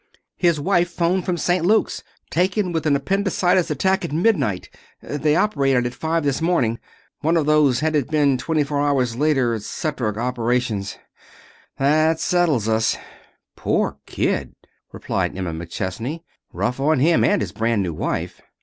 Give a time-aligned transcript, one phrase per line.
[0.37, 1.63] "His wife 'phoned from St.
[1.63, 2.01] Luke's.
[2.31, 4.67] Taken with an appendicitis attack at midnight.
[5.03, 6.79] They operated at five this morning.
[7.19, 10.17] One of those had it been twenty four hours later etc.
[10.17, 10.97] operations.
[11.77, 12.97] That settles us."
[13.55, 14.55] "Poor kid,"
[14.91, 16.23] replied Emma McChesney.
[16.51, 18.41] "Rough on him and his brand new wife."